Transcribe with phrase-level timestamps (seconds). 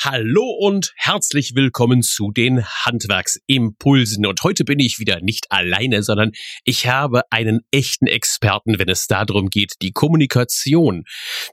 [0.00, 4.26] Hallo und herzlich willkommen zu den Handwerksimpulsen.
[4.26, 6.30] Und heute bin ich wieder nicht alleine, sondern
[6.62, 11.02] ich habe einen echten Experten, wenn es darum geht, die Kommunikation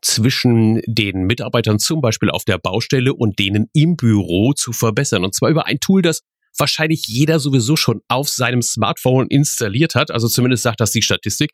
[0.03, 5.23] zwischen den Mitarbeitern zum Beispiel auf der Baustelle und denen im Büro zu verbessern.
[5.23, 6.21] Und zwar über ein Tool, das
[6.57, 10.11] wahrscheinlich jeder sowieso schon auf seinem Smartphone installiert hat.
[10.11, 11.51] Also zumindest sagt das die Statistik.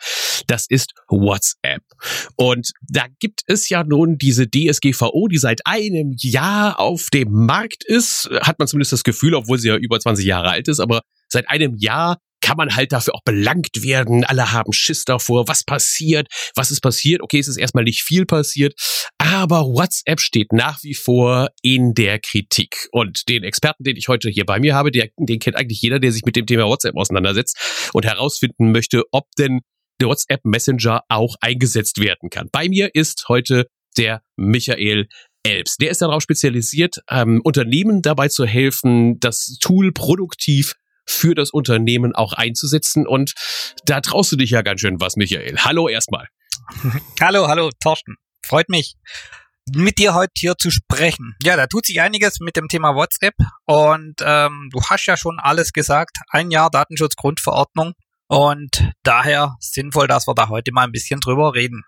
[0.48, 1.84] Das ist WhatsApp.
[2.36, 7.84] Und da gibt es ja nun diese DSGVO, die seit einem Jahr auf dem Markt
[7.86, 8.30] ist.
[8.42, 10.80] Hat man zumindest das Gefühl, obwohl sie ja über 20 Jahre alt ist.
[10.80, 14.24] Aber seit einem Jahr kann man halt dafür auch belangt werden.
[14.24, 15.48] Alle haben Schiss davor.
[15.48, 16.28] Was passiert?
[16.56, 17.22] Was ist passiert?
[17.22, 18.74] Okay, es ist erstmal nicht viel passiert,
[19.18, 22.88] aber WhatsApp steht nach wie vor in der Kritik.
[22.92, 26.00] Und den Experten, den ich heute hier bei mir habe, der, den kennt eigentlich jeder,
[26.00, 29.62] der sich mit dem Thema WhatsApp auseinandersetzt und herausfinden möchte, ob denn
[30.02, 32.50] der WhatsApp Messenger auch eingesetzt werden kann.
[32.52, 35.08] Bei mir ist heute der Michael
[35.44, 35.78] Elbs.
[35.78, 42.16] Der ist darauf spezialisiert, ähm, Unternehmen dabei zu helfen, das Tool produktiv für das Unternehmen
[42.16, 43.08] auch einzusetzen.
[43.08, 43.34] Und
[43.86, 45.58] da traust du dich ja ganz schön was, Michael.
[45.60, 46.28] Hallo erstmal.
[47.22, 48.16] hallo, hallo, Thorsten.
[48.46, 48.96] Freut mich,
[49.76, 51.36] mit dir heute hier zu sprechen.
[51.44, 53.36] Ja, da tut sich einiges mit dem Thema WhatsApp
[53.66, 56.18] und ähm, du hast ja schon alles gesagt.
[56.30, 57.94] Ein Jahr Datenschutzgrundverordnung
[58.28, 61.84] und daher sinnvoll, dass wir da heute mal ein bisschen drüber reden.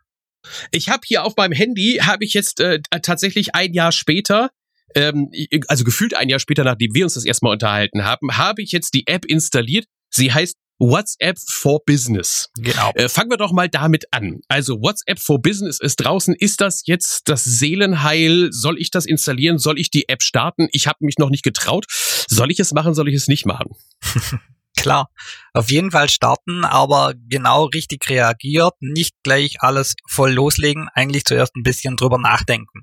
[0.71, 4.49] Ich habe hier auf meinem Handy, habe ich jetzt äh, tatsächlich ein Jahr später
[4.95, 5.29] ähm,
[5.67, 8.93] also gefühlt ein Jahr später, nachdem wir uns das erstmal unterhalten haben, habe ich jetzt
[8.93, 9.85] die App installiert.
[10.09, 12.49] Sie heißt WhatsApp for Business.
[12.57, 12.91] Genau.
[12.95, 14.41] Äh, fangen wir doch mal damit an.
[14.47, 16.35] Also WhatsApp for Business ist draußen.
[16.35, 18.49] Ist das jetzt das Seelenheil?
[18.51, 19.57] Soll ich das installieren?
[19.57, 20.67] Soll ich die App starten?
[20.71, 21.85] Ich habe mich noch nicht getraut.
[22.27, 22.93] Soll ich es machen?
[22.93, 23.71] Soll ich es nicht machen?
[24.75, 25.09] Klar,
[25.53, 31.55] auf jeden Fall starten, aber genau richtig reagiert, nicht gleich alles voll loslegen, eigentlich zuerst
[31.55, 32.81] ein bisschen drüber nachdenken.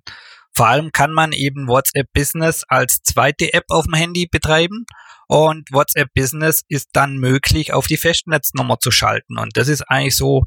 [0.55, 4.85] Vor allem kann man eben WhatsApp Business als zweite App auf dem Handy betreiben
[5.29, 9.39] und WhatsApp Business ist dann möglich, auf die Festnetznummer zu schalten.
[9.39, 10.45] Und das ist eigentlich so,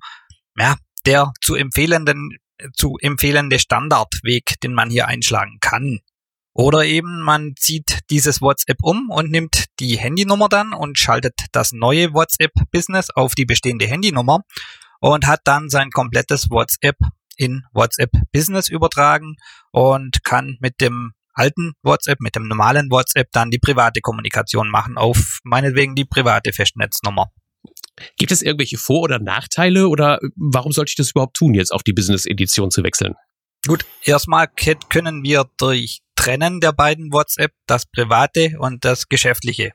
[0.57, 0.75] ja,
[1.05, 2.37] der zu empfehlenden,
[2.75, 5.99] zu empfehlende Standardweg, den man hier einschlagen kann.
[6.53, 11.71] Oder eben man zieht dieses WhatsApp um und nimmt die Handynummer dann und schaltet das
[11.71, 14.41] neue WhatsApp Business auf die bestehende Handynummer
[14.99, 16.97] und hat dann sein komplettes WhatsApp
[17.37, 19.35] in WhatsApp Business übertragen
[19.71, 24.97] und kann mit dem alten WhatsApp, mit dem normalen WhatsApp dann die private Kommunikation machen
[24.97, 27.31] auf meinetwegen die private Festnetznummer.
[28.17, 31.83] Gibt es irgendwelche Vor- oder Nachteile oder warum sollte ich das überhaupt tun, jetzt auf
[31.83, 33.15] die Business-Edition zu wechseln?
[33.65, 39.71] Gut, erstmal können wir durch Trennen der beiden WhatsApp das private und das geschäftliche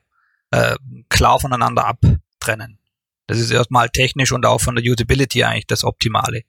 [0.51, 0.75] äh,
[1.09, 2.79] klar voneinander abtrennen.
[3.27, 6.43] Das ist erstmal technisch und auch von der Usability eigentlich das Optimale.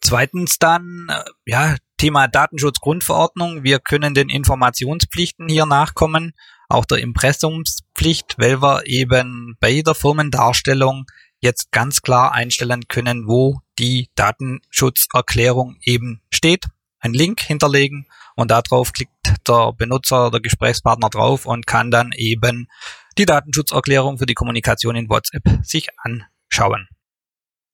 [0.00, 3.62] Zweitens dann, äh, ja, Thema Datenschutzgrundverordnung.
[3.62, 6.32] Wir können den Informationspflichten hier nachkommen,
[6.68, 11.06] auch der Impressumspflicht, weil wir eben bei der Firmendarstellung
[11.40, 16.66] jetzt ganz klar einstellen können, wo die Datenschutzerklärung eben steht.
[17.00, 19.12] Ein Link hinterlegen und darauf klickt
[19.46, 22.66] der Benutzer, der Gesprächspartner drauf und kann dann eben
[23.18, 26.88] die Datenschutzerklärung für die Kommunikation in WhatsApp sich anschauen.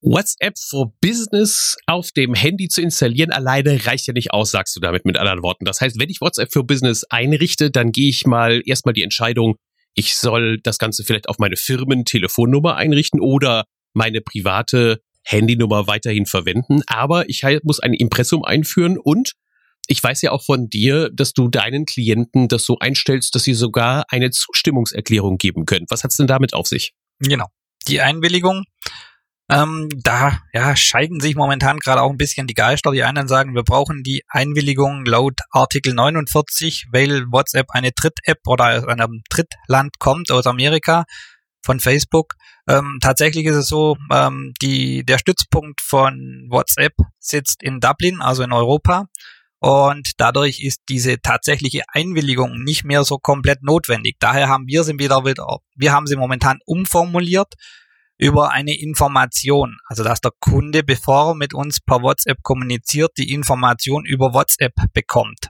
[0.01, 4.79] WhatsApp for Business auf dem Handy zu installieren alleine reicht ja nicht aus, sagst du
[4.79, 5.65] damit mit anderen Worten.
[5.65, 9.57] Das heißt, wenn ich WhatsApp for Business einrichte, dann gehe ich mal erstmal die Entscheidung,
[9.93, 16.81] ich soll das Ganze vielleicht auf meine Firmentelefonnummer einrichten oder meine private Handynummer weiterhin verwenden.
[16.87, 19.33] Aber ich muss ein Impressum einführen und
[19.87, 23.53] ich weiß ja auch von dir, dass du deinen Klienten das so einstellst, dass sie
[23.53, 25.85] sogar eine Zustimmungserklärung geben können.
[25.89, 26.93] Was hat's denn damit auf sich?
[27.19, 27.47] Genau.
[27.87, 28.63] Die Einwilligung
[29.51, 32.91] ähm, da ja, scheiden sich momentan gerade auch ein bisschen die Geister.
[32.91, 38.77] Die einen sagen, wir brauchen die Einwilligung laut Artikel 49, weil WhatsApp eine Dritt-App oder
[38.77, 41.03] aus einem Drittland kommt, aus Amerika,
[41.63, 42.35] von Facebook.
[42.65, 48.43] Ähm, tatsächlich ist es so, ähm, die, der Stützpunkt von WhatsApp sitzt in Dublin, also
[48.43, 49.07] in Europa.
[49.59, 54.15] Und dadurch ist diese tatsächliche Einwilligung nicht mehr so komplett notwendig.
[54.19, 57.53] Daher haben wir sie wieder, wieder wir haben sie momentan umformuliert
[58.21, 59.77] über eine Information.
[59.87, 64.73] Also dass der Kunde, bevor er mit uns per WhatsApp kommuniziert, die Information über WhatsApp
[64.93, 65.49] bekommt.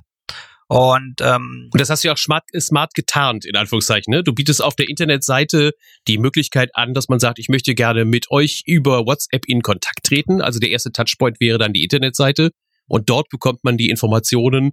[0.68, 4.10] Und, ähm, und das hast du ja auch smart, smart getarnt, in Anführungszeichen.
[4.10, 4.24] Ne?
[4.24, 5.74] Du bietest auf der Internetseite
[6.08, 10.06] die Möglichkeit an, dass man sagt, ich möchte gerne mit euch über WhatsApp in Kontakt
[10.06, 10.40] treten.
[10.40, 12.52] Also der erste Touchpoint wäre dann die Internetseite.
[12.88, 14.72] Und dort bekommt man die Informationen,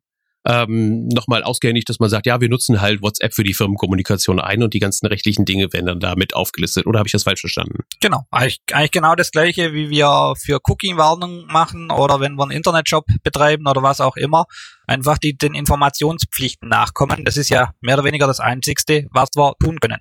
[0.49, 4.63] ähm, nochmal ausgehändigt, dass man sagt, ja, wir nutzen halt WhatsApp für die Firmenkommunikation ein
[4.63, 6.87] und die ganzen rechtlichen Dinge werden dann damit aufgelistet.
[6.87, 7.85] Oder habe ich das falsch verstanden?
[8.01, 12.53] Genau, eigentlich, eigentlich genau das gleiche, wie wir für Cookie-Warnung machen oder wenn wir einen
[12.53, 14.47] Internetshop betreiben oder was auch immer.
[14.87, 17.27] Einfach die den Informationspflichten nachkommen.
[17.27, 20.01] Das ist ja mehr oder weniger das Einzigste, was wir tun können.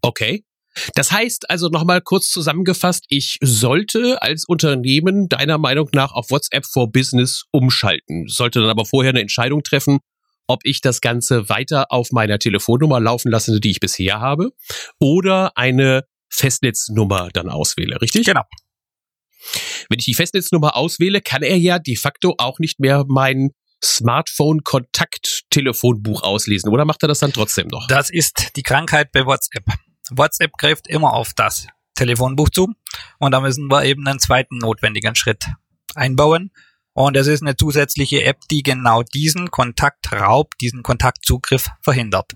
[0.00, 0.45] Okay.
[0.94, 6.66] Das heißt also nochmal kurz zusammengefasst, ich sollte als Unternehmen deiner Meinung nach auf WhatsApp
[6.66, 9.98] for Business umschalten, sollte dann aber vorher eine Entscheidung treffen,
[10.46, 14.52] ob ich das Ganze weiter auf meiner Telefonnummer laufen lasse, die ich bisher habe,
[15.00, 18.26] oder eine Festnetznummer dann auswähle, richtig?
[18.26, 18.42] Genau.
[19.88, 23.50] Wenn ich die Festnetznummer auswähle, kann er ja de facto auch nicht mehr mein
[23.84, 27.86] Smartphone-Kontakt-Telefonbuch auslesen, oder macht er das dann trotzdem noch?
[27.88, 29.64] Das ist die Krankheit bei WhatsApp.
[30.10, 32.72] WhatsApp greift immer auf das Telefonbuch zu
[33.18, 35.44] und da müssen wir eben einen zweiten notwendigen Schritt
[35.94, 36.50] einbauen.
[36.92, 42.32] Und das ist eine zusätzliche App, die genau diesen Kontaktraub, diesen Kontaktzugriff verhindert.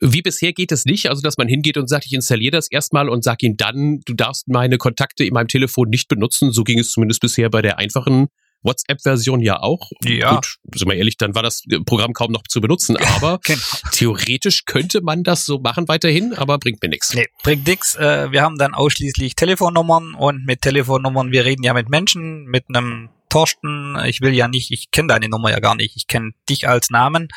[0.00, 3.08] Wie bisher geht es nicht, also dass man hingeht und sagt, ich installiere das erstmal
[3.08, 6.50] und sage ihm dann, du darfst meine Kontakte in meinem Telefon nicht benutzen.
[6.50, 8.28] So ging es zumindest bisher bei der einfachen
[8.64, 9.90] WhatsApp-Version ja auch.
[10.04, 10.36] Ja.
[10.36, 13.60] Gut, sind wir ehrlich, dann war das Programm kaum noch zu benutzen, aber genau.
[13.92, 17.14] theoretisch könnte man das so machen weiterhin, aber bringt mir nichts.
[17.14, 17.94] Nee, bringt nichts.
[17.94, 22.64] Äh, wir haben dann ausschließlich Telefonnummern und mit Telefonnummern, wir reden ja mit Menschen, mit
[22.68, 26.32] einem Torsten, ich will ja nicht, ich kenne deine Nummer ja gar nicht, ich kenne
[26.48, 27.28] dich als Namen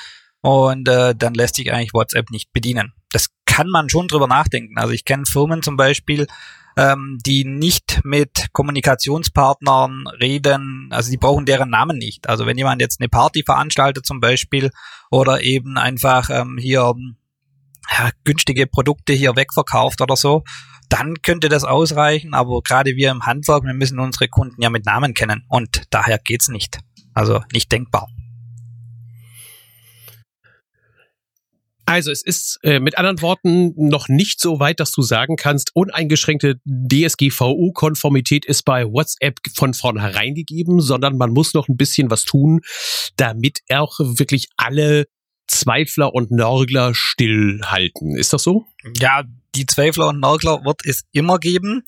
[0.42, 2.94] und äh, dann lässt sich eigentlich WhatsApp nicht bedienen.
[3.12, 4.78] Das kann man schon drüber nachdenken.
[4.78, 6.28] Also ich kenne Firmen zum Beispiel,
[6.78, 12.30] ähm, die nicht mit Kommunikationspartnern reden, also die brauchen deren Namen nicht.
[12.30, 14.70] Also wenn jemand jetzt eine Party veranstaltet zum Beispiel
[15.10, 16.94] oder eben einfach ähm, hier
[17.92, 20.44] ja, günstige Produkte hier wegverkauft oder so,
[20.90, 24.86] dann könnte das ausreichen, aber gerade wir im Handwerk, wir müssen unsere Kunden ja mit
[24.86, 26.80] Namen kennen und daher geht's nicht.
[27.14, 28.08] Also nicht denkbar.
[31.88, 35.74] Also es ist äh, mit anderen Worten noch nicht so weit, dass du sagen kannst,
[35.74, 42.26] uneingeschränkte DSGVO-Konformität ist bei WhatsApp von vornherein gegeben, sondern man muss noch ein bisschen was
[42.26, 42.60] tun,
[43.16, 45.06] damit auch wirklich alle
[45.48, 48.18] Zweifler und Nörgler stillhalten.
[48.18, 48.66] Ist das so?
[49.00, 49.24] Ja,
[49.56, 51.84] die Zweifler und Nörgler wird es immer geben.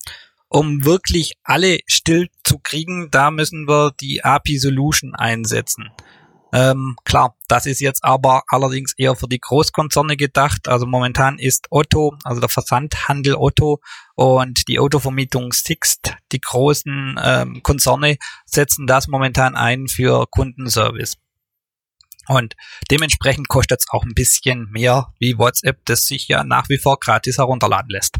[0.48, 5.90] Um wirklich alle still zu kriegen, da müssen wir die API Solution einsetzen.
[6.52, 10.68] Ähm, klar, das ist jetzt aber allerdings eher für die Großkonzerne gedacht.
[10.68, 13.80] Also momentan ist Otto, also der Versandhandel Otto
[14.14, 18.16] und die Autovermietung Sixt, die großen ähm, Konzerne,
[18.46, 21.16] setzen das momentan ein für Kundenservice.
[22.26, 22.54] Und
[22.90, 26.98] dementsprechend kostet es auch ein bisschen mehr wie WhatsApp, das sich ja nach wie vor
[27.00, 28.18] gratis herunterladen lässt.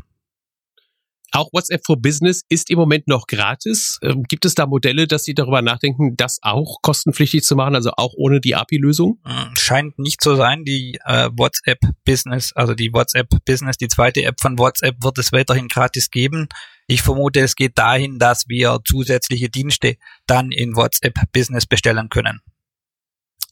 [1.32, 3.98] Auch WhatsApp for Business ist im Moment noch gratis.
[4.02, 7.92] Ähm, gibt es da Modelle, dass Sie darüber nachdenken, das auch kostenpflichtig zu machen, also
[7.96, 9.20] auch ohne die API-Lösung?
[9.24, 10.64] Hm, scheint nicht so sein.
[10.64, 15.32] Die äh, WhatsApp Business, also die WhatsApp Business, die zweite App von WhatsApp, wird es
[15.32, 16.48] weiterhin gratis geben.
[16.88, 19.96] Ich vermute, es geht dahin, dass wir zusätzliche Dienste
[20.26, 22.40] dann in WhatsApp Business bestellen können.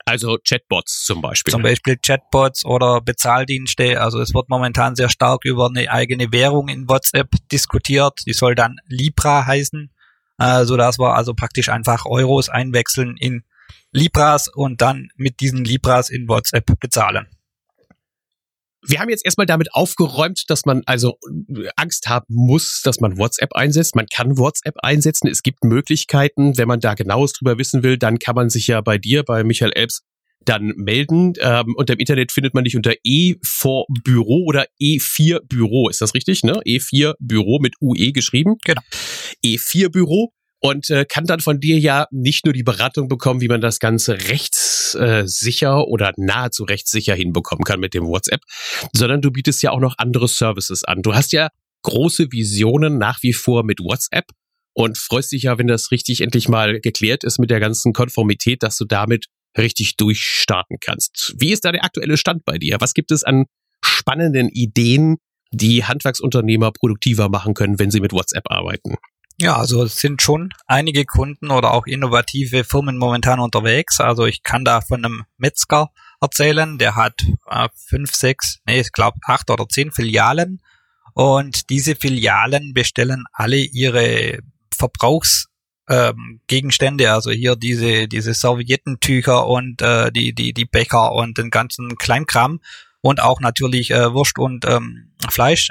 [0.09, 1.53] Also Chatbots zum Beispiel.
[1.53, 4.01] Zum Beispiel Chatbots oder Bezahldienste.
[4.01, 8.21] Also es wird momentan sehr stark über eine eigene Währung in WhatsApp diskutiert.
[8.27, 9.91] Die soll dann Libra heißen,
[10.39, 13.45] äh, so dass wir also praktisch einfach Euros einwechseln in
[13.93, 17.27] Libras und dann mit diesen Libras in WhatsApp bezahlen
[18.87, 21.19] wir haben jetzt erstmal damit aufgeräumt, dass man also
[21.77, 23.97] Angst haben muss, dass man WhatsApp einsetzt.
[23.97, 25.29] Man kann WhatsApp einsetzen.
[25.29, 26.57] Es gibt Möglichkeiten.
[26.57, 29.43] Wenn man da genaues drüber wissen will, dann kann man sich ja bei dir, bei
[29.43, 30.03] Michael Elbs,
[30.45, 31.35] dann melden.
[31.41, 35.89] Ähm, unter dem Internet findet man dich unter E4 Büro oder E4 Büro.
[35.89, 36.61] Ist das richtig, ne?
[36.65, 38.57] E4 Büro mit UE geschrieben.
[38.65, 38.81] Genau.
[39.45, 43.49] E4 Büro und äh, kann dann von dir ja nicht nur die Beratung bekommen, wie
[43.49, 44.19] man das Ganze
[44.95, 48.43] rechtssicher äh, oder nahezu rechtssicher hinbekommen kann mit dem WhatsApp,
[48.93, 51.03] sondern du bietest ja auch noch andere Services an.
[51.03, 51.49] Du hast ja
[51.83, 54.27] große Visionen nach wie vor mit WhatsApp
[54.75, 58.63] und freust dich ja, wenn das richtig endlich mal geklärt ist mit der ganzen Konformität,
[58.63, 59.27] dass du damit
[59.57, 61.35] richtig durchstarten kannst.
[61.39, 62.77] Wie ist da der aktuelle Stand bei dir?
[62.81, 63.47] Was gibt es an
[63.85, 65.17] spannenden Ideen,
[65.51, 68.97] die Handwerksunternehmer produktiver machen können, wenn sie mit WhatsApp arbeiten?
[69.41, 74.01] Ja, also es sind schon einige Kunden oder auch innovative Firmen momentan unterwegs.
[74.01, 78.91] Also ich kann da von einem Metzger erzählen, der hat äh, fünf, sechs, nee, ich
[78.91, 80.61] glaube acht oder zehn Filialen.
[81.15, 84.41] Und diese Filialen bestellen alle ihre
[84.77, 91.51] Verbrauchsgegenstände, ähm, also hier diese, diese Serviettentücher und äh, die, die, die Bäcker und den
[91.51, 92.59] ganzen Kleinkram
[93.03, 95.69] und auch natürlich äh, Wurst und ähm, Fleisch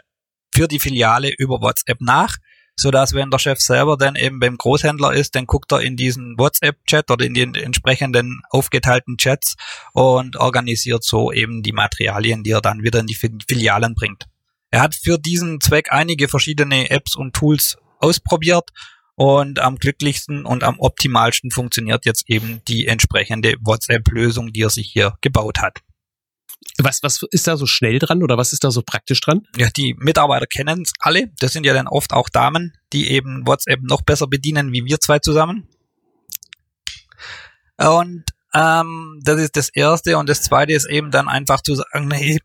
[0.55, 2.37] für die Filiale über WhatsApp nach
[2.79, 5.95] so dass wenn der Chef selber dann eben beim Großhändler ist, dann guckt er in
[5.95, 9.55] diesen WhatsApp-Chat oder in den entsprechenden aufgeteilten Chats
[9.93, 14.25] und organisiert so eben die Materialien, die er dann wieder in die Filialen bringt.
[14.69, 18.69] Er hat für diesen Zweck einige verschiedene Apps und Tools ausprobiert
[19.15, 24.91] und am glücklichsten und am optimalsten funktioniert jetzt eben die entsprechende WhatsApp-Lösung, die er sich
[24.91, 25.79] hier gebaut hat.
[26.79, 29.47] Was, was ist da so schnell dran oder was ist da so praktisch dran?
[29.55, 31.31] Ja, die Mitarbeiter kennen es alle.
[31.39, 34.99] Das sind ja dann oft auch Damen, die eben WhatsApp noch besser bedienen wie wir
[34.99, 35.67] zwei zusammen.
[37.77, 40.17] Und ähm, das ist das Erste.
[40.17, 42.39] Und das Zweite ist eben dann einfach zu sagen, hey,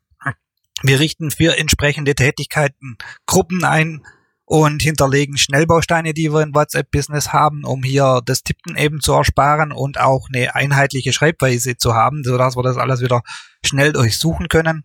[0.83, 4.03] wir richten für entsprechende Tätigkeiten Gruppen ein,
[4.45, 9.73] und hinterlegen Schnellbausteine, die wir in WhatsApp-Business haben, um hier das Tippen eben zu ersparen
[9.73, 13.23] und auch eine einheitliche Schreibweise zu haben, sodass wir das alles wieder
[13.65, 14.85] schnell durchsuchen können.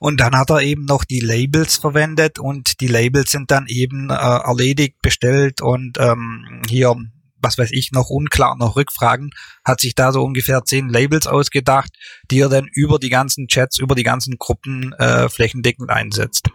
[0.00, 4.10] Und dann hat er eben noch die Labels verwendet und die Labels sind dann eben
[4.10, 6.96] äh, erledigt, bestellt und ähm, hier,
[7.36, 9.30] was weiß ich, noch unklar, noch Rückfragen,
[9.64, 11.90] hat sich da so ungefähr zehn Labels ausgedacht,
[12.30, 16.50] die er dann über die ganzen Chats, über die ganzen Gruppen äh, flächendeckend einsetzt.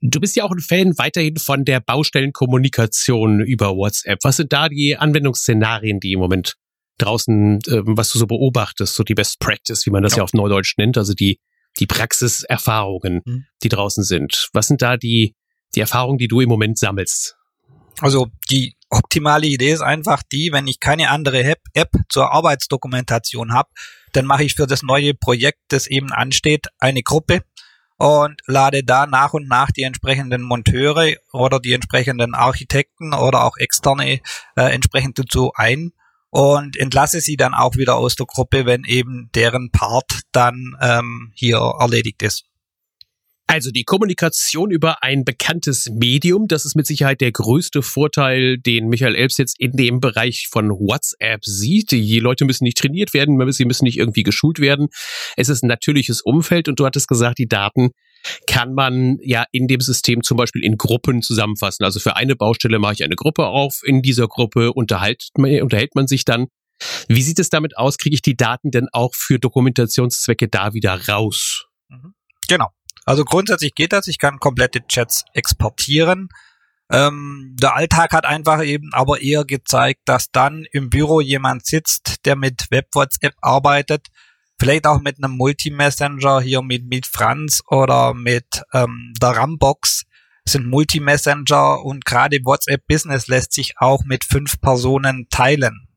[0.00, 4.20] Du bist ja auch ein Fan weiterhin von der Baustellenkommunikation über WhatsApp.
[4.22, 6.54] Was sind da die Anwendungsszenarien, die im Moment
[6.98, 10.24] draußen, äh, was du so beobachtest, so die Best Practice, wie man das ja, ja
[10.24, 11.40] auf Neudeutsch nennt, also die,
[11.78, 13.46] die Praxiserfahrungen, mhm.
[13.62, 14.48] die draußen sind.
[14.52, 15.34] Was sind da die,
[15.74, 17.36] die Erfahrungen, die du im Moment sammelst?
[18.00, 23.52] Also die optimale Idee ist einfach die, wenn ich keine andere App, App zur Arbeitsdokumentation
[23.52, 23.68] habe,
[24.12, 27.42] dann mache ich für das neue Projekt, das eben ansteht, eine Gruppe
[27.98, 33.56] und lade da nach und nach die entsprechenden Monteure oder die entsprechenden Architekten oder auch
[33.56, 34.20] externe
[34.56, 35.92] äh, entsprechend dazu ein
[36.30, 41.32] und entlasse sie dann auch wieder aus der Gruppe, wenn eben deren Part dann ähm,
[41.34, 42.44] hier erledigt ist.
[43.50, 48.88] Also die Kommunikation über ein bekanntes Medium, das ist mit Sicherheit der größte Vorteil, den
[48.88, 51.90] Michael Elbs jetzt in dem Bereich von WhatsApp sieht.
[51.92, 54.88] Die Leute müssen nicht trainiert werden, sie müssen nicht irgendwie geschult werden.
[55.38, 57.92] Es ist ein natürliches Umfeld und du hattest gesagt, die Daten
[58.46, 61.84] kann man ja in dem System zum Beispiel in Gruppen zusammenfassen.
[61.84, 65.94] Also für eine Baustelle mache ich eine Gruppe auf, in dieser Gruppe unterhält man, unterhält
[65.94, 66.48] man sich dann.
[67.08, 67.96] Wie sieht es damit aus?
[67.96, 71.64] Kriege ich die Daten denn auch für Dokumentationszwecke da wieder raus?
[71.88, 72.12] Mhm.
[72.46, 72.68] Genau.
[73.08, 74.06] Also grundsätzlich geht das.
[74.06, 76.28] Ich kann komplette Chats exportieren.
[76.92, 82.26] Ähm, der Alltag hat einfach eben aber eher gezeigt, dass dann im Büro jemand sitzt,
[82.26, 84.08] der mit Web-WhatsApp arbeitet,
[84.60, 90.02] vielleicht auch mit einem Multi-Messenger hier mit, mit Franz oder mit ähm, der Rambox
[90.44, 95.88] sind Multi-Messenger und gerade WhatsApp Business lässt sich auch mit fünf Personen teilen.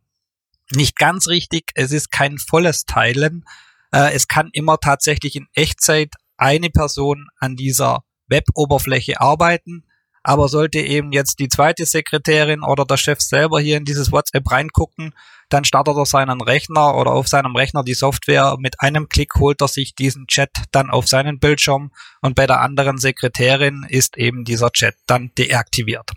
[0.74, 3.44] Nicht ganz richtig, es ist kein volles Teilen.
[3.92, 9.86] Äh, es kann immer tatsächlich in Echtzeit eine Person an dieser Web-Oberfläche arbeiten.
[10.24, 14.52] Aber sollte eben jetzt die zweite Sekretärin oder der Chef selber hier in dieses WhatsApp
[14.52, 15.16] reingucken,
[15.50, 18.56] dann startet er seinen Rechner oder auf seinem Rechner die Software.
[18.60, 22.62] Mit einem Klick holt er sich diesen Chat dann auf seinen Bildschirm und bei der
[22.62, 26.12] anderen Sekretärin ist eben dieser Chat dann deaktiviert.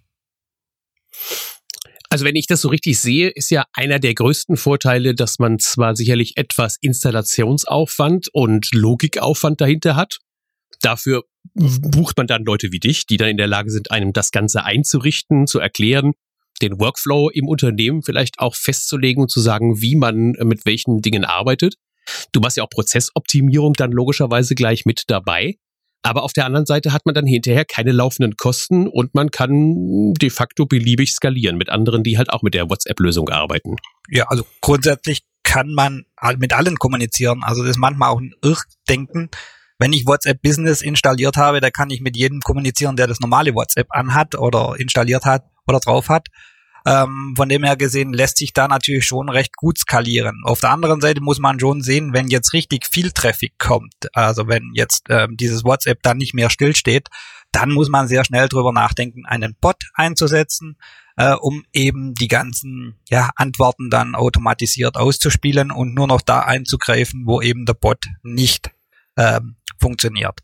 [2.14, 5.59] Also wenn ich das so richtig sehe, ist ja einer der größten Vorteile, dass man
[5.59, 10.18] zwar sicherlich etwas Installationsaufwand und Logikaufwand dahinter hat.
[10.80, 14.30] Dafür bucht man dann Leute wie dich, die dann in der Lage sind, einem das
[14.30, 16.12] Ganze einzurichten, zu erklären,
[16.62, 21.25] den Workflow im Unternehmen vielleicht auch festzulegen und zu sagen, wie man mit welchen Dingen
[21.25, 21.75] arbeitet.
[22.30, 25.56] Du machst ja auch Prozessoptimierung dann logischerweise gleich mit dabei.
[26.06, 30.12] Aber auf der anderen Seite hat man dann hinterher keine laufenden Kosten und man kann
[30.12, 33.76] de facto beliebig skalieren mit anderen, die halt auch mit der WhatsApp-Lösung arbeiten.
[34.11, 36.04] Ja, also grundsätzlich kann man
[36.37, 37.42] mit allen kommunizieren.
[37.42, 39.30] Also das ist manchmal auch ein Irrdenken.
[39.78, 43.54] Wenn ich WhatsApp Business installiert habe, da kann ich mit jedem kommunizieren, der das normale
[43.54, 46.28] WhatsApp anhat oder installiert hat oder drauf hat.
[46.87, 50.43] Ähm, von dem her gesehen lässt sich da natürlich schon recht gut skalieren.
[50.45, 54.49] Auf der anderen Seite muss man schon sehen, wenn jetzt richtig viel Traffic kommt, also
[54.49, 57.09] wenn jetzt ähm, dieses WhatsApp dann nicht mehr stillsteht,
[57.53, 60.76] dann muss man sehr schnell drüber nachdenken, einen Bot einzusetzen,
[61.17, 67.23] äh, um eben die ganzen ja, Antworten dann automatisiert auszuspielen und nur noch da einzugreifen,
[67.26, 68.71] wo eben der Bot nicht
[69.17, 70.41] ähm, funktioniert.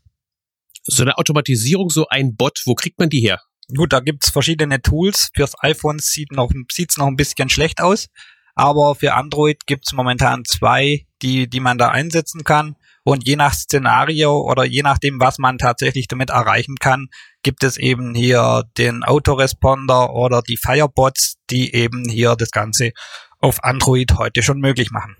[0.83, 3.41] So eine Automatisierung, so ein Bot, wo kriegt man die her?
[3.75, 5.29] Gut, da gibt's verschiedene Tools.
[5.33, 8.07] Fürs iPhone sieht noch, sieht's noch ein bisschen schlecht aus.
[8.55, 12.75] Aber für Android gibt's momentan zwei, die, die man da einsetzen kann.
[13.03, 17.07] Und je nach Szenario oder je nachdem, was man tatsächlich damit erreichen kann,
[17.41, 22.91] gibt es eben hier den Autoresponder oder die Firebots, die eben hier das Ganze
[23.39, 25.15] auf Android heute schon möglich machen.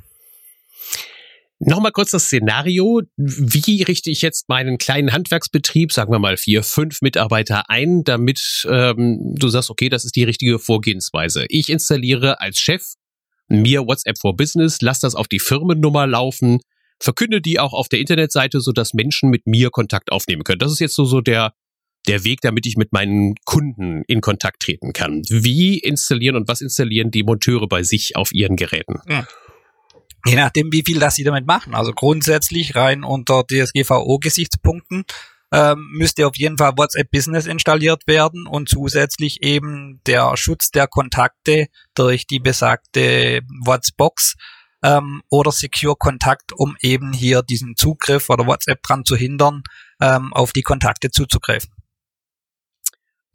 [1.63, 3.03] Nochmal kurz das Szenario.
[3.17, 8.65] Wie richte ich jetzt meinen kleinen Handwerksbetrieb, sagen wir mal vier, fünf Mitarbeiter ein, damit
[8.67, 11.45] ähm, du sagst, okay, das ist die richtige Vorgehensweise.
[11.49, 12.93] Ich installiere als Chef
[13.47, 16.61] mir WhatsApp for Business, lass das auf die Firmennummer laufen,
[16.99, 20.59] verkünde die auch auf der Internetseite, sodass Menschen mit mir Kontakt aufnehmen können.
[20.59, 21.53] Das ist jetzt so, so der,
[22.07, 25.21] der Weg, damit ich mit meinen Kunden in Kontakt treten kann.
[25.29, 28.95] Wie installieren und was installieren die Monteure bei sich auf ihren Geräten?
[29.07, 29.27] Ja.
[30.25, 31.73] Je nachdem, wie viel das sie damit machen.
[31.73, 35.05] Also grundsätzlich rein unter DSGVO-Gesichtspunkten
[35.53, 40.87] ähm, müsste auf jeden Fall WhatsApp Business installiert werden und zusätzlich eben der Schutz der
[40.87, 44.35] Kontakte durch die besagte WhatsApp-Box
[44.83, 49.63] ähm, oder Secure Kontakt, um eben hier diesen Zugriff oder WhatsApp dran zu hindern,
[50.01, 51.71] ähm, auf die Kontakte zuzugreifen.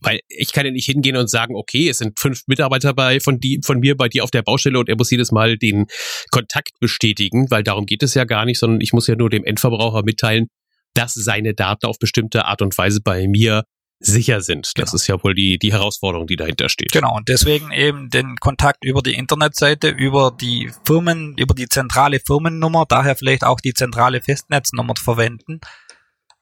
[0.00, 3.40] Weil ich kann ja nicht hingehen und sagen, okay, es sind fünf Mitarbeiter bei von,
[3.40, 5.86] die, von mir bei dir auf der Baustelle und er muss jedes Mal den
[6.30, 9.44] Kontakt bestätigen, weil darum geht es ja gar nicht, sondern ich muss ja nur dem
[9.44, 10.48] Endverbraucher mitteilen,
[10.94, 13.64] dass seine Daten auf bestimmte Art und Weise bei mir
[13.98, 14.72] sicher sind.
[14.76, 14.94] Das genau.
[14.94, 16.92] ist ja wohl die, die Herausforderung, die dahinter steht.
[16.92, 22.20] Genau, und deswegen eben den Kontakt über die Internetseite, über die Firmen, über die zentrale
[22.20, 25.60] Firmennummer, daher vielleicht auch die zentrale Festnetznummer verwenden.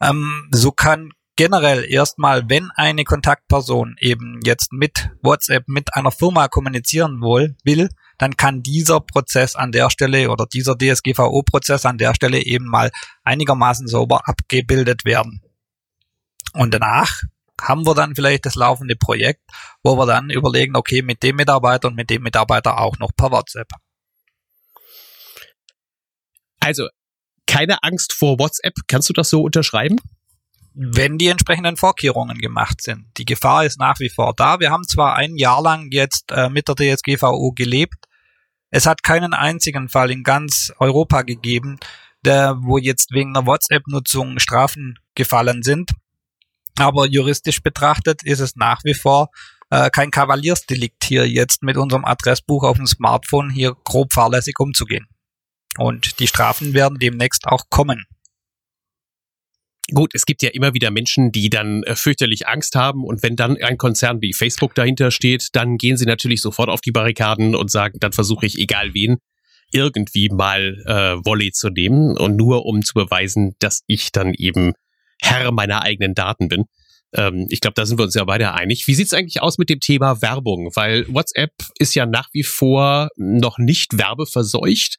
[0.01, 6.49] Ähm, so kann generell erstmal, wenn eine Kontaktperson eben jetzt mit WhatsApp mit einer Firma
[6.49, 7.89] kommunizieren will, will,
[8.19, 12.91] dann kann dieser Prozess an der Stelle oder dieser DSGVO-Prozess an der Stelle eben mal
[13.25, 15.43] einigermaßen sauber abgebildet werden.
[16.53, 17.23] Und danach
[17.61, 19.43] haben wir dann vielleicht das laufende Projekt,
[19.83, 23.31] wo wir dann überlegen, okay, mit dem Mitarbeiter und mit dem Mitarbeiter auch noch per
[23.31, 23.69] WhatsApp.
[26.61, 26.89] Also,
[27.47, 28.75] keine Angst vor WhatsApp.
[28.87, 29.99] Kannst du das so unterschreiben?
[30.75, 33.07] Wenn die entsprechenden Vorkehrungen gemacht sind.
[33.17, 34.59] Die Gefahr ist nach wie vor da.
[34.59, 38.07] Wir haben zwar ein Jahr lang jetzt äh, mit der DSGVO gelebt.
[38.71, 41.79] Es hat keinen einzigen Fall in ganz Europa gegeben,
[42.25, 45.93] der, wo jetzt wegen einer WhatsApp-Nutzung Strafen gefallen sind.
[46.77, 49.31] Aber juristisch betrachtet ist es nach wie vor
[49.71, 55.07] äh, kein Kavaliersdelikt hier jetzt mit unserem Adressbuch auf dem Smartphone hier grob fahrlässig umzugehen.
[55.79, 58.07] Und die Strafen werden demnächst auch kommen.
[59.93, 63.37] Gut, es gibt ja immer wieder Menschen, die dann äh, fürchterlich Angst haben und wenn
[63.37, 67.55] dann ein Konzern wie Facebook dahinter steht, dann gehen sie natürlich sofort auf die Barrikaden
[67.55, 69.19] und sagen, dann versuche ich egal wen
[69.75, 74.73] irgendwie mal äh, Volley zu nehmen und nur um zu beweisen, dass ich dann eben
[75.21, 76.65] Herr meiner eigenen Daten bin.
[77.13, 78.87] Ähm, ich glaube, da sind wir uns ja beide einig.
[78.87, 80.71] Wie sieht's eigentlich aus mit dem Thema Werbung?
[80.75, 84.99] Weil WhatsApp ist ja nach wie vor noch nicht werbeverseucht.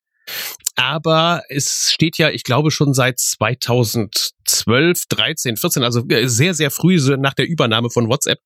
[0.76, 6.72] Aber es steht ja, ich glaube, schon seit 2012, 13, 14, also äh, sehr, sehr
[6.72, 8.40] früh so nach der Übernahme von WhatsApp,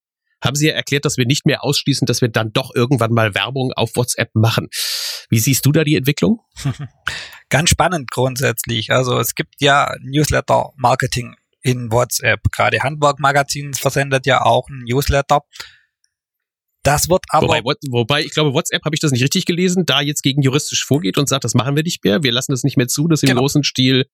[0.44, 3.36] haben sie ja erklärt, dass wir nicht mehr ausschließen, dass wir dann doch irgendwann mal
[3.36, 4.70] Werbung auf WhatsApp machen.
[5.30, 6.39] Wie siehst du da die Entwicklung?
[7.50, 8.92] Ganz spannend grundsätzlich.
[8.92, 12.39] Also es gibt ja Newsletter-Marketing in WhatsApp.
[12.52, 15.42] Gerade Handwerk Magazin versendet ja auch ein Newsletter.
[16.84, 17.48] Das wird aber.
[17.48, 20.86] Wobei, wobei ich glaube, WhatsApp habe ich das nicht richtig gelesen, da jetzt gegen juristisch
[20.86, 22.24] vorgeht und sagt, das machen wir nicht mehr.
[22.24, 23.42] Wir lassen es nicht mehr zu, dass im genau.
[23.42, 24.06] großen Stil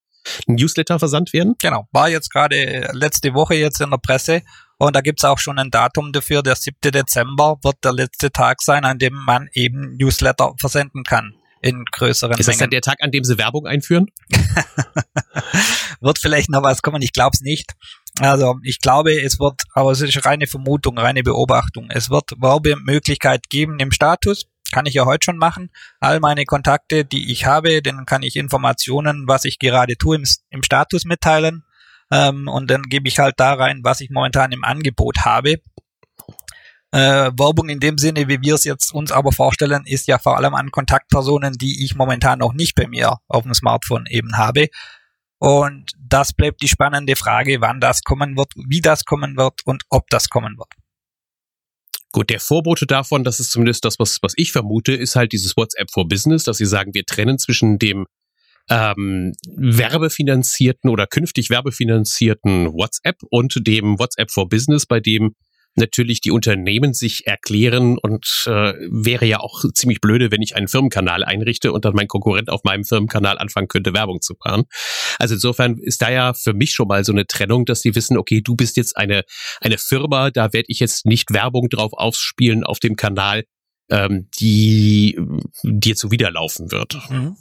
[0.48, 1.56] Newsletter versandt werden.
[1.62, 1.88] Genau.
[1.92, 4.42] War jetzt gerade letzte Woche jetzt in der Presse
[4.78, 6.42] und da gibt's auch schon ein Datum dafür.
[6.42, 6.76] Der 7.
[6.84, 12.38] Dezember wird der letzte Tag sein, an dem man eben Newsletter versenden kann in größeren
[12.38, 14.08] Ist das dann der Tag, an dem sie Werbung einführen?
[16.02, 17.72] wird vielleicht noch was kommen, ich glaube es nicht.
[18.20, 21.88] Also ich glaube, es wird, aber es ist reine Vermutung, reine Beobachtung.
[21.90, 24.46] Es wird Werbemöglichkeit geben im Status.
[24.72, 25.70] Kann ich ja heute schon machen.
[26.00, 30.24] All meine Kontakte, die ich habe, denen kann ich Informationen, was ich gerade tue, im,
[30.50, 31.64] im Status mitteilen.
[32.12, 35.58] Ähm, und dann gebe ich halt da rein, was ich momentan im Angebot habe.
[36.92, 40.38] Äh, Werbung in dem Sinne, wie wir es jetzt uns aber vorstellen, ist ja vor
[40.38, 44.68] allem an Kontaktpersonen, die ich momentan noch nicht bei mir auf dem Smartphone eben habe.
[45.46, 49.84] Und das bleibt die spannende Frage, wann das kommen wird, wie das kommen wird und
[49.92, 50.70] ob das kommen wird.
[52.12, 55.56] Gut, der Vorbote davon, das ist zumindest das, was, was ich vermute, ist halt dieses
[55.56, 58.08] WhatsApp for Business, dass sie sagen, wir trennen zwischen dem
[58.72, 65.36] ähm, werbefinanzierten oder künftig werbefinanzierten WhatsApp und dem WhatsApp for Business, bei dem
[65.76, 70.68] natürlich die Unternehmen sich erklären und äh, wäre ja auch ziemlich blöde, wenn ich einen
[70.68, 74.64] Firmenkanal einrichte und dann mein Konkurrent auf meinem Firmenkanal anfangen könnte, Werbung zu fahren.
[75.20, 78.18] Also insofern ist da ja für mich schon mal so eine Trennung, dass die wissen,
[78.18, 79.24] okay, du bist jetzt eine,
[79.62, 83.44] eine Firma, da werde ich jetzt nicht Werbung drauf ausspielen auf dem Kanal,
[83.90, 85.18] ähm, die
[85.64, 86.98] dir zuwiderlaufen wird.
[87.10, 87.36] Mhm.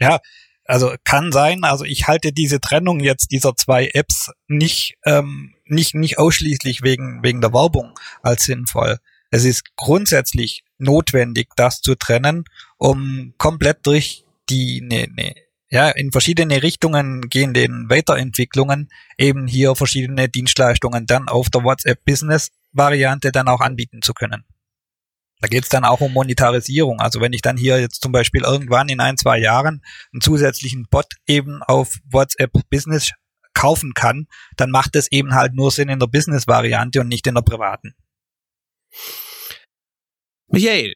[0.00, 0.20] Ja,
[0.64, 5.94] also kann sein, also ich halte diese Trennung jetzt dieser zwei Apps nicht, ähm, nicht,
[5.94, 8.98] nicht ausschließlich wegen, wegen der Werbung als sinnvoll.
[9.30, 12.44] Es ist grundsätzlich notwendig, das zu trennen,
[12.78, 15.34] um komplett durch die, ne, ne,
[15.70, 22.50] ja, in verschiedene Richtungen gehenden Weiterentwicklungen eben hier verschiedene Dienstleistungen dann auf der WhatsApp Business
[22.72, 24.44] Variante dann auch anbieten zu können.
[25.40, 27.00] Da geht es dann auch um Monetarisierung.
[27.00, 30.86] Also wenn ich dann hier jetzt zum Beispiel irgendwann in ein, zwei Jahren einen zusätzlichen
[30.90, 33.12] Bot eben auf WhatsApp Business
[33.60, 37.34] kaufen kann, dann macht es eben halt nur Sinn in der Business-Variante und nicht in
[37.34, 37.94] der privaten.
[40.48, 40.94] Michael,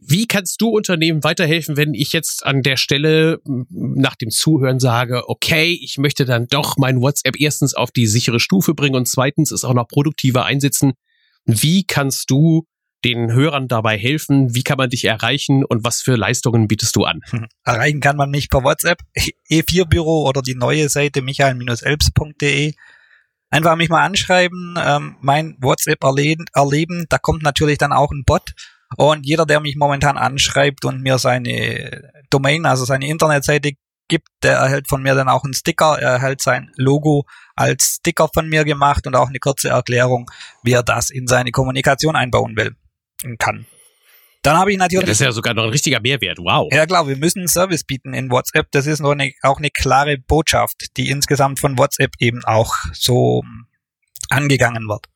[0.00, 5.28] wie kannst du Unternehmen weiterhelfen, wenn ich jetzt an der Stelle nach dem Zuhören sage,
[5.28, 9.50] okay, ich möchte dann doch mein WhatsApp erstens auf die sichere Stufe bringen und zweitens
[9.50, 10.92] es auch noch produktiver einsetzen?
[11.46, 12.66] Wie kannst du
[13.04, 14.54] den Hörern dabei helfen?
[14.54, 17.20] Wie kann man dich erreichen und was für Leistungen bietest du an?
[17.64, 18.98] Erreichen kann man mich per WhatsApp,
[19.50, 22.72] E4-Büro oder die neue Seite michael-elbs.de.
[23.50, 27.06] Einfach mich mal anschreiben, ähm, mein WhatsApp erleben, erleben.
[27.08, 28.52] Da kommt natürlich dann auch ein Bot.
[28.96, 33.72] Und jeder, der mich momentan anschreibt und mir seine Domain, also seine Internetseite
[34.08, 38.28] gibt, der erhält von mir dann auch einen Sticker, er erhält sein Logo als Sticker
[38.32, 40.30] von mir gemacht und auch eine kurze Erklärung,
[40.62, 42.76] wie er das in seine Kommunikation einbauen will
[43.38, 43.66] kann.
[44.42, 45.02] Dann habe ich natürlich.
[45.02, 46.38] Ja, das ist ja sogar noch ein richtiger Mehrwert.
[46.38, 46.68] Wow.
[46.70, 48.70] Ja klar, wir müssen einen Service bieten in WhatsApp.
[48.72, 53.42] Das ist noch eine, auch eine klare Botschaft, die insgesamt von WhatsApp eben auch so
[54.28, 55.06] angegangen wird.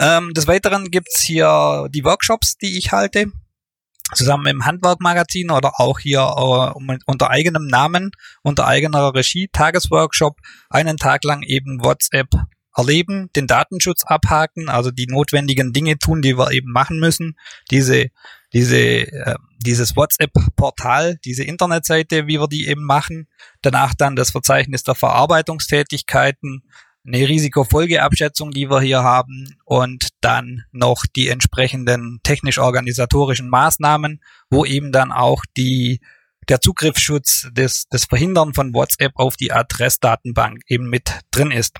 [0.00, 3.32] Ähm, des Weiteren gibt's hier die Workshops, die ich halte,
[4.14, 10.36] zusammen im Handwerkmagazin oder auch hier äh, unter eigenem Namen, unter eigener Regie, Tagesworkshop,
[10.70, 12.28] einen Tag lang eben WhatsApp
[12.78, 17.36] erleben, den Datenschutz abhaken, also die notwendigen Dinge tun, die wir eben machen müssen,
[17.70, 18.06] diese,
[18.52, 23.28] diese, äh, dieses WhatsApp-Portal, diese Internetseite, wie wir die eben machen,
[23.60, 26.62] danach dann das Verzeichnis der Verarbeitungstätigkeiten,
[27.06, 34.92] eine Risikofolgeabschätzung, die wir hier haben und dann noch die entsprechenden technisch-organisatorischen Maßnahmen, wo eben
[34.92, 36.00] dann auch die
[36.48, 41.76] der Zugriffsschutz des, des Verhindern von WhatsApp auf die Adressdatenbank eben mit drin ist.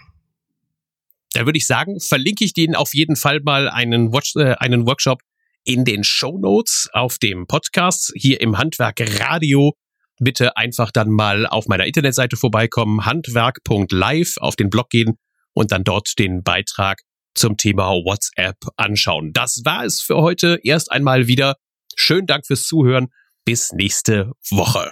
[1.38, 4.88] Da würde ich sagen, verlinke ich denen auf jeden Fall mal einen, Watch, äh, einen
[4.88, 5.20] Workshop
[5.62, 9.74] in den Show Notes auf dem Podcast hier im Handwerk Radio.
[10.18, 15.16] Bitte einfach dann mal auf meiner Internetseite vorbeikommen, handwerk.live auf den Blog gehen
[15.52, 17.02] und dann dort den Beitrag
[17.36, 19.32] zum Thema WhatsApp anschauen.
[19.32, 21.54] Das war es für heute erst einmal wieder.
[21.94, 23.12] Schönen Dank fürs Zuhören.
[23.44, 24.90] Bis nächste Woche.